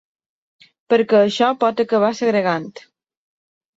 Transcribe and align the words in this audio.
Perquè 0.93 1.19
això 1.25 1.51
pot 1.65 1.83
acabar 1.85 2.13
segregant. 2.21 2.67